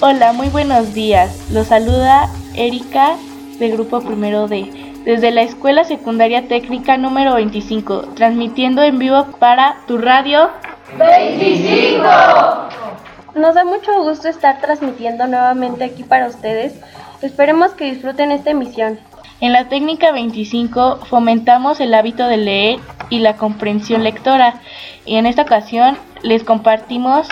Hola, 0.00 0.32
muy 0.32 0.48
buenos 0.48 0.94
días. 0.94 1.50
Los 1.50 1.66
saluda 1.66 2.30
Erika 2.54 3.16
del 3.58 3.72
Grupo 3.72 4.00
Primero 4.00 4.46
D, 4.46 4.70
desde 5.04 5.32
la 5.32 5.42
Escuela 5.42 5.82
Secundaria 5.82 6.46
Técnica 6.46 6.96
número 6.96 7.34
25, 7.34 8.02
transmitiendo 8.14 8.84
en 8.84 9.00
vivo 9.00 9.26
para 9.40 9.78
tu 9.88 9.98
radio 9.98 10.50
25. 10.96 12.04
Nos 13.34 13.56
da 13.56 13.64
mucho 13.64 14.00
gusto 14.04 14.28
estar 14.28 14.60
transmitiendo 14.60 15.26
nuevamente 15.26 15.82
aquí 15.82 16.04
para 16.04 16.28
ustedes. 16.28 16.78
Esperemos 17.20 17.72
que 17.72 17.90
disfruten 17.90 18.30
esta 18.30 18.50
emisión. 18.50 19.00
En 19.40 19.52
la 19.52 19.68
técnica 19.68 20.12
25 20.12 21.06
fomentamos 21.06 21.80
el 21.80 21.92
hábito 21.92 22.28
de 22.28 22.36
leer 22.36 22.78
y 23.10 23.18
la 23.18 23.36
comprensión 23.36 24.04
lectora 24.04 24.60
y 25.04 25.16
en 25.16 25.26
esta 25.26 25.42
ocasión 25.42 25.98
les 26.22 26.44
compartimos 26.44 27.26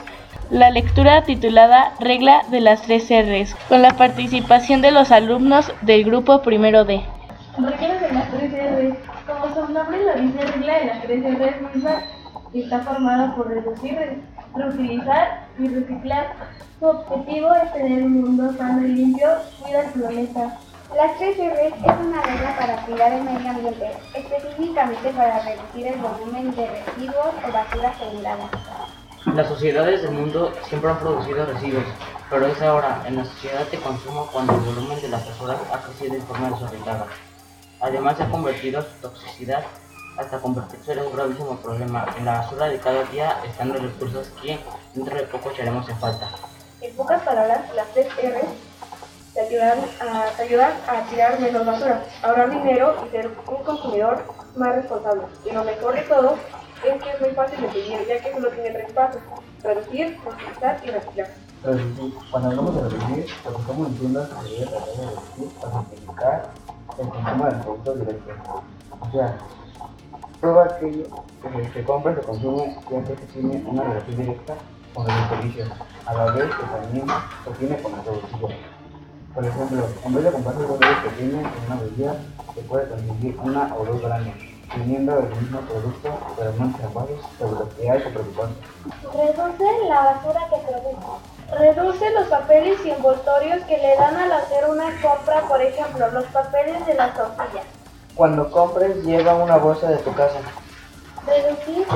la 0.51 0.71
lectura 0.71 1.23
titulada 1.23 1.93
Regla 1.99 2.43
de 2.51 2.61
las 2.61 2.83
tres 2.83 3.09
R's 3.11 3.55
con 3.69 3.83
la 3.83 3.97
participación 3.97 4.81
de 4.81 4.93
los 4.93 5.11
alumnos 5.11 5.73
del 5.83 6.05
grupo 6.05 6.43
primero 6.43 6.85
D. 6.85 7.03
Regla 7.59 7.95
de 7.95 8.13
las 8.13 8.31
tres 8.31 8.53
R's. 8.53 8.97
Como 9.27 9.55
su 9.55 9.73
nombre 9.73 10.05
lo 10.05 10.15
dice, 10.23 10.47
regla 10.53 10.79
de 10.79 10.85
las 10.87 11.03
tres 11.03 11.25
R's 11.25 11.75
misma 11.75 12.03
está 12.55 12.81
formada 12.81 13.35
por 13.35 13.49
reducir, 13.49 14.23
reutilizar 14.55 15.47
y 15.59 15.69
reciclar. 15.69 16.33
Su 16.79 16.87
objetivo 16.87 17.55
es 17.55 17.73
tener 17.73 18.03
un 18.05 18.21
mundo 18.21 18.53
sano 18.57 18.87
y 18.87 18.93
limpio, 18.93 19.29
cuida 19.61 19.81
el 19.81 19.91
planeta. 19.91 20.59
Las 20.95 21.19
tres 21.19 21.37
R's 21.39 21.75
es 21.75 22.07
una 22.07 22.23
regla 22.23 22.57
para 22.59 22.77
cuidar 22.87 23.13
el 23.13 23.25
medio 23.25 23.51
ambiente, 23.51 23.91
específicamente 24.15 25.11
para 25.11 25.41
reducir 25.41 25.89
el 25.89 26.01
volumen 26.01 26.55
de 26.55 26.67
residuos 26.67 27.35
o 27.49 27.53
basura 27.53 27.93
generada. 27.95 28.49
Las 29.35 29.49
sociedades 29.49 30.03
del 30.03 30.13
mundo 30.13 30.53
siempre 30.69 30.89
han 30.89 31.01
producido 31.01 31.45
residuos, 31.45 31.85
pero 32.31 32.47
es 32.47 32.63
ahora 32.63 33.03
en 33.07 33.17
la 33.17 33.25
sociedad 33.25 33.67
de 33.67 33.79
consumo 33.79 34.29
cuando 34.33 34.55
el 34.55 34.61
volumen 34.61 35.01
de 35.03 35.09
las 35.09 35.27
basuras 35.27 35.59
ha 35.73 35.81
crecido 35.83 36.15
en 36.15 36.23
forma 36.23 36.51
desorbitada. 36.51 37.07
Además 37.81 38.17
se 38.17 38.23
ha 38.23 38.31
convertido 38.31 38.81
su 38.83 38.89
toxicidad 39.03 39.65
hasta 40.17 40.39
convertirse 40.39 40.93
en 40.93 41.01
un 41.01 41.13
gravísimo 41.15 41.57
problema. 41.57 42.07
En 42.17 42.25
la 42.25 42.41
basura 42.41 42.67
de 42.69 42.79
cada 42.79 43.03
día 43.05 43.37
están 43.45 43.73
los 43.73 43.83
recursos 43.83 44.29
que 44.41 44.59
dentro 44.95 45.17
de 45.17 45.25
poco 45.25 45.51
echaremos 45.51 45.89
en 45.89 45.99
falta. 45.99 46.31
En 46.81 46.95
pocas 46.95 47.21
palabras, 47.23 47.63
las 47.75 47.89
tres 47.89 48.07
R's 48.07 48.49
te 49.35 49.41
ayudan 49.41 49.81
a, 50.01 50.27
te 50.37 50.43
ayudan 50.45 50.73
a 50.87 51.03
tirar 51.11 51.41
menos 51.41 51.67
basura, 51.67 52.03
ahorrar 52.23 52.51
dinero 52.51 52.95
y 53.07 53.11
ser 53.11 53.27
un 53.27 53.65
consumidor 53.65 54.23
más 54.57 54.77
responsable. 54.77 55.23
Y 55.45 55.53
lo 55.53 55.65
mejor 55.65 55.95
de 55.95 56.03
todo 56.03 56.37
es 56.89 57.03
que 57.03 57.11
es 57.11 57.21
muy 57.21 57.31
fácil 57.31 57.61
de 57.61 58.07
ya 58.07 58.21
que 58.23 58.33
solo 58.33 58.49
tiene 58.51 58.71
tres 58.71 58.93
pasos, 58.93 59.23
reducir, 59.63 60.19
utilizar 60.27 60.81
y 60.85 60.91
reciclar. 60.91 61.29
Cuando 62.31 62.49
hablamos 62.51 62.75
de 62.77 62.89
reducir, 62.89 63.27
lo 63.45 63.55
que 63.55 63.61
estamos 63.61 63.91
diciendo 63.93 64.23
es 64.23 64.29
que 64.29 64.51
debe 64.51 64.67
tratar 64.67 64.95
de 64.95 65.07
reducir 65.07 65.49
para 65.61 65.73
simplificar 65.73 66.51
el 66.99 67.09
consumo 67.09 67.45
de 67.45 67.51
productos 67.63 67.99
directos. 68.01 68.35
O 69.01 69.11
sea, 69.11 69.39
todo 70.41 70.61
aquello 70.61 71.05
que 71.43 71.73
se 71.73 71.85
compra 71.85 72.15
se 72.15 72.21
consume 72.21 72.79
siempre 72.89 73.15
que 73.15 73.27
tiene 73.27 73.65
una 73.67 73.83
relación 73.83 74.17
directa 74.17 74.55
con 74.95 75.07
los 75.07 75.29
servicios, 75.29 75.71
a 76.07 76.15
la 76.15 76.31
vez 76.33 76.55
que 76.55 76.63
también 76.63 77.07
se 77.45 77.51
tiene 77.59 77.83
con 77.83 77.93
la 77.93 78.03
producción. 78.03 78.53
Por 79.35 79.45
ejemplo, 79.45 79.87
en 80.05 80.15
vez 80.15 80.25
de 80.25 80.31
comprar 80.31 80.57
botellas 80.57 81.05
pequeñas 81.05 81.53
en 81.57 81.73
una 81.73 81.83
bebida, 81.83 82.17
se 82.55 82.63
puede 82.63 82.89
conseguir 82.89 83.37
una 83.43 83.75
o 83.77 83.85
dos 83.85 84.01
grandes, 84.01 84.56
teniendo 84.73 85.19
el 85.19 85.29
mismo 85.37 85.61
producto, 85.61 86.19
pero 86.37 86.53
menos 86.53 86.81
envases, 86.81 87.21
sobre 87.39 87.53
lo 87.53 87.77
que 87.77 87.91
hay 87.91 88.03
que 88.03 88.11
preocuparse. 88.11 88.55
Reduce 89.15 89.89
la 89.89 90.01
basura 90.03 90.49
que 90.51 90.57
produce. 90.67 91.59
Reduce 91.59 92.11
los 92.11 92.29
papeles 92.29 92.79
y 92.85 92.91
envoltorios 92.91 93.63
que 93.65 93.79
le 93.79 93.97
dan 93.97 94.17
al 94.17 94.33
hacer 94.33 94.69
una 94.69 94.87
compra, 95.01 95.43
por 95.43 95.63
ejemplo, 95.63 96.11
los 96.11 96.25
papeles 96.27 96.85
de 96.87 96.95
las 96.95 97.15
tortillas. 97.15 97.65
Cuando 98.15 98.51
compres, 98.51 99.05
lleva 99.05 99.35
una 99.37 99.57
bolsa 99.57 99.89
de 99.89 99.99
tu 99.99 100.13
casa. 100.15 100.39
Reducir 101.27 101.87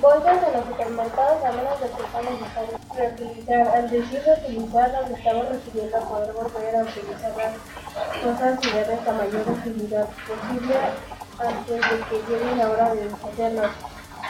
bolsas 0.00 0.40
de 0.40 0.52
los 0.56 0.66
supermercados 0.66 1.44
a 1.44 1.52
menos 1.52 1.80
de 1.80 1.88
que 1.88 2.02
sean 2.10 2.24
necesarias. 2.24 2.80
Reutilizar. 2.96 3.68
Al 3.68 3.90
decir 3.90 4.22
reutilizar, 4.24 4.92
nos 4.92 5.10
estamos 5.10 5.48
refiriendo 5.48 5.96
a 5.96 6.00
poder 6.00 6.32
volver 6.32 6.76
a 6.76 6.82
utilizar 6.82 7.32
las 7.36 7.54
cosas 8.22 8.64
y 8.64 8.70
darles 8.70 9.04
la 9.04 9.12
mayor 9.12 9.48
utilidad 9.48 10.06
posible 10.26 10.74
antes 11.40 11.80
de 11.80 12.00
que 12.08 12.22
llegue 12.28 12.56
la 12.56 12.70
hora 12.70 12.94
de 12.94 13.04
deshacerlas 13.08 13.70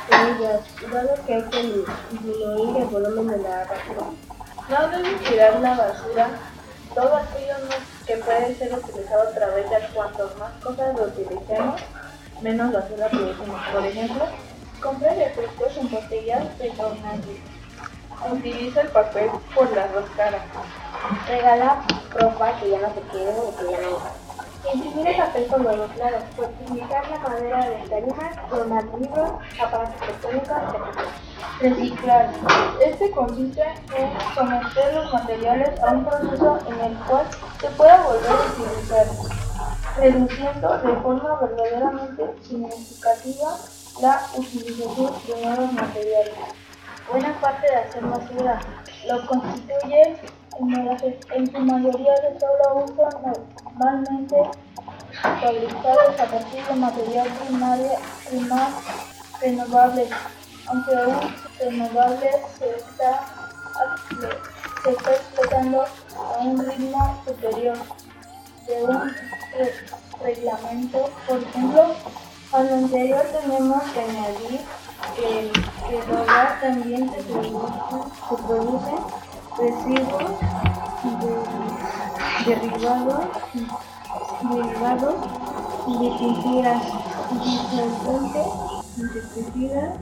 de 0.08 0.30
ellas, 0.30 0.60
dado 0.92 1.14
que 1.26 1.34
hay 1.34 1.42
que 1.44 1.62
disminuir 2.10 2.76
el 2.76 2.84
volumen 2.84 3.28
de 3.28 3.48
la 3.48 3.64
basura. 3.64 4.06
No 4.68 4.88
debes 4.88 5.24
tirar 5.24 5.60
la 5.60 5.74
basura, 5.74 6.28
todo 6.94 7.16
aquello 7.16 7.54
que 8.06 8.16
puede 8.18 8.54
ser 8.56 8.74
utilizado 8.74 9.30
otra 9.30 9.46
vez, 9.48 9.70
ya 9.70 9.88
cuanto 9.94 10.30
más 10.38 10.52
cosas 10.62 10.96
lo 10.96 11.04
utilicemos, 11.04 11.80
menos 12.42 12.72
basura 12.72 13.08
producimos. 13.08 13.60
Por 13.72 13.86
ejemplo, 13.86 14.24
compra 14.82 15.14
refrescos 15.14 15.76
en 15.76 15.90
botellas 15.90 16.58
de 16.58 16.70
tornillo. 16.70 17.40
Utiliza 18.30 18.80
el 18.82 18.88
papel 18.88 19.30
por 19.54 19.70
las 19.74 19.92
dos 19.92 20.04
caras. 20.16 20.42
Regala 21.28 21.82
ropa 22.12 22.52
que 22.60 22.70
ya 22.70 22.80
no 22.80 22.88
te 22.88 23.00
quiere 23.02 23.30
o 23.30 23.56
que 23.56 23.70
ya 23.70 23.80
no. 23.80 24.27
Imprimir 24.64 25.08
el 25.08 25.16
papel 25.16 25.46
con 25.46 25.62
los 25.62 25.90
claros. 25.92 26.22
Utilizar 26.36 27.08
la 27.10 27.18
madera 27.18 27.68
de 27.68 27.88
tarimas, 27.88 28.50
donar 28.50 28.84
libros, 28.98 29.30
aparatos 29.62 30.02
electrónicos, 30.02 30.56
etc. 30.58 31.08
Reciclar. 31.60 32.30
Este 32.84 33.10
consiste 33.12 33.62
en 33.96 34.34
someter 34.34 34.94
los 34.94 35.12
materiales 35.12 35.80
a 35.80 35.92
un 35.92 36.04
proceso 36.04 36.58
en 36.68 36.80
el 36.80 36.98
cual 37.04 37.26
se 37.60 37.68
pueda 37.70 38.02
volver 38.02 38.30
a 38.30 38.34
utilizar, 38.52 39.06
reduciendo 39.96 40.78
de 40.78 40.92
forma 41.02 41.40
verdaderamente 41.40 42.24
significativa 42.42 43.56
la 44.00 44.22
utilización 44.36 45.12
de 45.26 45.44
nuevos 45.44 45.72
materiales. 45.72 46.34
Buena 47.10 47.40
parte 47.40 47.66
de 47.70 47.76
hacer 47.76 48.04
basura 48.04 48.60
lo 49.08 49.26
constituye 49.26 50.16
en 51.34 51.46
su 51.50 51.58
mayoría 51.60 52.12
de 52.14 52.38
solo 52.38 52.84
uso 52.84 53.08
normalmente 53.78 54.36
fabricados 55.22 56.20
a 56.20 56.24
partir 56.24 56.64
de 56.66 56.74
material 56.74 57.28
primario 57.28 57.90
primas 58.28 58.70
renovables, 59.40 60.10
aunque 60.66 60.96
aún 60.96 61.34
renovables 61.60 62.36
se 62.58 62.76
está, 62.76 63.24
explotando 64.86 65.84
a 65.84 66.38
un 66.40 66.58
ritmo 66.58 67.22
superior 67.24 67.78
de 68.66 68.82
un 68.82 69.10
re 69.56 69.74
reglamento. 70.22 71.10
Por 71.26 71.42
ejemplo, 71.42 71.94
a 72.52 72.62
lo 72.62 72.74
anterior 72.74 73.22
tenemos 73.40 73.82
que 73.84 74.00
añadir 74.00 74.60
que, 75.14 75.52
que 75.88 76.12
hogar 76.12 76.60
también 76.60 77.10
se 77.10 77.22
produce, 77.22 77.72
se 78.28 78.36
produce 78.42 78.94
residuos 79.56 80.40
de, 81.20 81.67
derivados, 82.48 83.24
derivados 84.42 85.14
de 85.86 86.08
pinturas, 86.18 86.82
insecticidas, 88.96 89.96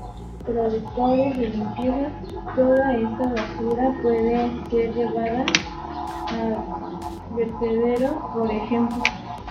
productores 0.44 1.38
de 1.38 1.46
pinturas. 1.48 2.12
Toda 2.54 2.92
esta 2.94 3.24
basura 3.34 3.98
puede 4.02 4.64
ser 4.70 4.94
llevada 4.94 5.44
al 6.28 6.56
vertedero, 7.36 8.30
por 8.32 8.50
ejemplo. 8.50 9.02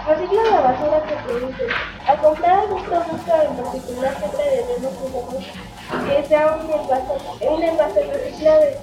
Recicla 0.07 0.43
la 0.51 0.61
basura 0.61 1.03
que 1.03 1.15
produce. 1.27 1.67
Al 2.07 2.21
comprar 2.21 2.59
algún 2.59 2.83
producto 2.83 3.31
en 3.41 3.55
particular 3.57 4.17
siempre 4.19 4.43
debemos 4.67 4.93
cuidar 4.93 5.65
que 6.05 6.27
sea 6.27 6.55
un 6.55 6.71
envase, 6.71 7.49
un 7.49 7.63
envase 7.63 8.03
reciclable. 8.13 8.77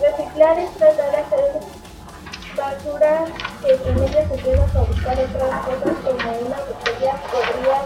Reciclar 0.00 0.58
es 0.58 0.70
tratar 0.72 1.10
de 1.10 1.16
hacer 1.16 1.60
basura 2.62 3.24
que 3.60 3.76
con 3.76 4.02
ella 4.02 4.28
se 4.28 4.38
pueda 4.38 4.66
fabricar 4.68 5.18
otras 5.18 5.66
cosas 5.66 5.96
como 6.04 6.30
una 6.46 6.58
botella 6.62 7.12
podría 7.30 7.78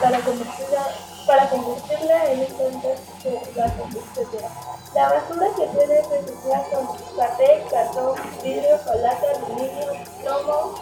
para 0.00 0.18
convertirla, 0.20 0.82
para 1.26 1.48
convertirla 1.48 2.32
en 2.32 2.40
entonces 2.40 3.56
la 3.56 3.72
combustible. 3.74 4.48
La 4.94 5.08
basura 5.08 5.46
se 5.56 5.66
puede 5.66 6.02
reciclar 6.02 6.62
con 6.70 6.86
papel, 7.16 7.62
cartón, 7.70 8.14
vidrio, 8.42 8.78
colata, 8.84 9.26
aluminio, 9.34 9.92
plomo, 10.22 10.74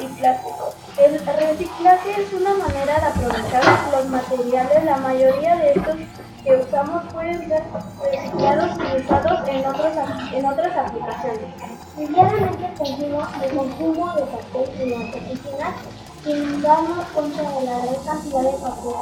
y 0.00 0.06
plástico. 0.06 0.74
El 0.98 1.18
reciclaje 1.18 2.22
es 2.22 2.32
una 2.32 2.54
manera 2.54 3.00
de 3.00 3.06
aprovechar 3.06 3.64
los 3.92 4.06
materiales. 4.06 4.84
La 4.84 4.96
mayoría 4.98 5.56
de 5.56 5.72
estos 5.72 5.96
que 6.42 6.56
usamos 6.56 7.12
pueden 7.12 7.48
ser 7.48 7.62
reciclados 8.40 8.78
y 8.78 9.00
usados 9.00 9.48
en, 9.48 9.66
otros, 9.66 9.92
en 10.32 10.46
otras 10.46 10.76
aplicaciones. 10.76 11.54
Diariamente 11.96 12.84
sentimos 12.84 13.28
el 13.42 13.56
consumo 13.56 14.14
de 14.14 14.22
papel 14.22 14.80
en 14.80 14.90
las 14.90 15.14
oficinas 15.14 15.74
sin 16.24 16.62
darnos 16.62 17.04
cuenta 17.14 17.42
de 17.42 17.64
la 17.64 17.78
gran 17.78 18.04
cantidad 18.04 18.42
de 18.42 18.52
papel. 18.52 18.94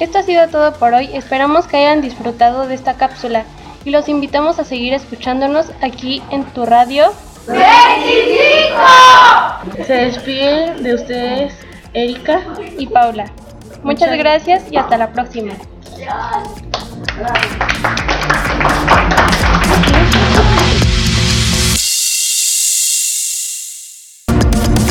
Esto 0.00 0.18
ha 0.18 0.22
sido 0.22 0.48
todo 0.48 0.74
por 0.74 0.92
hoy, 0.92 1.08
esperamos 1.14 1.66
que 1.66 1.78
hayan 1.78 2.02
disfrutado 2.02 2.66
de 2.66 2.74
esta 2.74 2.98
cápsula 2.98 3.44
y 3.86 3.90
los 3.90 4.06
invitamos 4.10 4.58
a 4.58 4.64
seguir 4.64 4.92
escuchándonos 4.92 5.72
aquí 5.80 6.22
en 6.30 6.44
tu 6.44 6.66
radio. 6.66 7.10
25. 8.70 9.84
Se 9.86 9.92
despiden 9.92 10.82
de 10.82 10.94
ustedes 10.94 11.52
Erika 11.92 12.40
y 12.78 12.86
Paula. 12.86 13.26
Muchas 13.82 14.16
gracias 14.16 14.64
y 14.70 14.76
hasta 14.76 14.96
la 14.98 15.12
próxima. 15.12 15.52
Gracias. 17.18 19.39